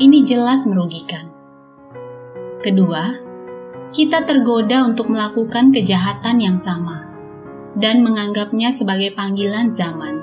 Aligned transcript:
Ini 0.01 0.25
jelas 0.25 0.65
merugikan. 0.65 1.29
Kedua, 2.61 3.09
kita 3.93 4.25
tergoda 4.25 4.85
untuk 4.85 5.13
melakukan 5.13 5.73
kejahatan 5.73 6.41
yang 6.41 6.57
sama 6.61 7.10
dan 7.79 8.03
menganggapnya 8.03 8.75
sebagai 8.75 9.15
panggilan 9.15 9.71
zaman. 9.71 10.19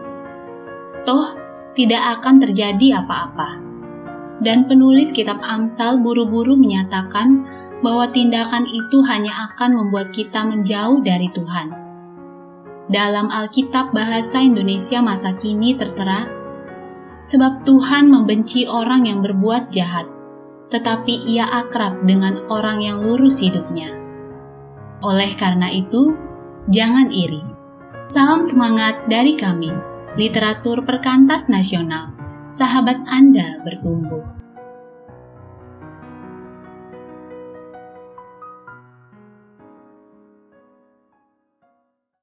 Toh, 1.07 1.37
tidak 1.77 2.19
akan 2.19 2.43
terjadi 2.43 2.99
apa-apa. 3.03 3.63
Dan 4.43 4.67
penulis 4.69 5.15
kitab 5.15 5.39
Amsal 5.41 6.03
buru-buru 6.03 6.59
menyatakan 6.59 7.47
bahwa 7.81 8.09
tindakan 8.09 8.67
itu 8.67 9.01
hanya 9.05 9.51
akan 9.51 9.77
membuat 9.77 10.11
kita 10.11 10.45
menjauh 10.45 11.01
dari 11.01 11.29
Tuhan. 11.31 11.67
Dalam 12.87 13.27
Alkitab 13.27 13.91
bahasa 13.91 14.39
Indonesia 14.39 15.01
masa 15.03 15.35
kini 15.35 15.75
tertera, 15.75 16.29
sebab 17.19 17.65
Tuhan 17.65 18.07
membenci 18.07 18.69
orang 18.69 19.09
yang 19.09 19.19
berbuat 19.25 19.73
jahat 19.73 20.17
tetapi 20.67 21.27
ia 21.27 21.47
akrab 21.47 22.03
dengan 22.03 22.43
orang 22.51 22.83
yang 22.83 22.99
lurus 22.99 23.39
hidupnya. 23.39 23.95
Oleh 24.99 25.31
karena 25.39 25.71
itu, 25.71 26.11
jangan 26.67 27.09
iri. 27.11 27.43
Salam 28.07 28.43
semangat 28.43 29.07
dari 29.11 29.35
kami, 29.35 29.71
literatur 30.15 30.83
perkantas 30.83 31.51
nasional. 31.51 32.11
Sahabat 32.47 33.03
Anda 33.07 33.59
bertumbuh. 33.63 34.36